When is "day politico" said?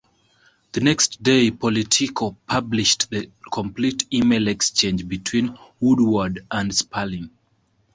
1.21-2.35